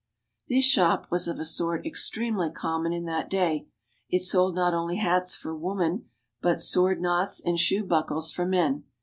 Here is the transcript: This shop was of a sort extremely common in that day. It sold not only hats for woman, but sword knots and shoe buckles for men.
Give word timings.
This 0.49 0.63
shop 0.65 1.05
was 1.11 1.27
of 1.27 1.37
a 1.37 1.45
sort 1.45 1.85
extremely 1.85 2.49
common 2.51 2.91
in 2.91 3.05
that 3.05 3.29
day. 3.29 3.67
It 4.09 4.23
sold 4.23 4.55
not 4.55 4.73
only 4.73 4.95
hats 4.95 5.35
for 5.35 5.55
woman, 5.55 6.09
but 6.41 6.59
sword 6.59 6.99
knots 6.99 7.39
and 7.39 7.59
shoe 7.59 7.83
buckles 7.83 8.31
for 8.31 8.47
men. 8.47 8.85